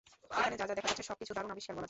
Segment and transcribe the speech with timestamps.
[0.39, 1.79] এখানে যা যা দেখা যাচ্ছে সবকিছু দারুণ আবিষ্কার বলা যায়!